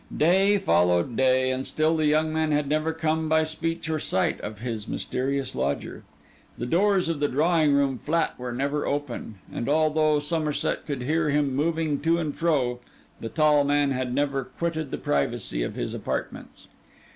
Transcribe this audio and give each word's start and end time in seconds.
Day 0.17 0.57
followed 0.57 1.15
day; 1.15 1.51
and 1.51 1.67
still 1.67 1.95
the 1.95 2.07
young 2.07 2.33
man 2.33 2.51
had 2.51 2.67
never 2.67 2.91
come 2.91 3.29
by 3.29 3.43
speech 3.43 3.87
or 3.87 3.99
sight 3.99 4.41
of 4.41 4.57
his 4.57 4.87
mysterious 4.87 5.53
lodger. 5.53 6.01
The 6.57 6.65
doors 6.65 7.07
of 7.07 7.19
the 7.19 7.27
drawing 7.27 7.75
room 7.75 7.99
flat 7.99 8.33
were 8.39 8.51
never 8.51 8.87
open; 8.87 9.35
and 9.53 9.69
although 9.69 10.17
Somerset 10.19 10.87
could 10.87 11.03
hear 11.03 11.29
him 11.29 11.55
moving 11.55 11.99
to 11.99 12.17
and 12.17 12.35
fro, 12.35 12.79
the 13.19 13.29
tall 13.29 13.63
man 13.63 13.91
had 13.91 14.11
never 14.11 14.43
quitted 14.45 14.89
the 14.89 14.97
privacy 14.97 15.61
of 15.61 15.75
his 15.75 15.93
apartments. 15.93 16.67